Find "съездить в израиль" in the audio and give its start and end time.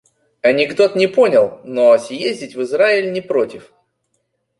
1.99-3.11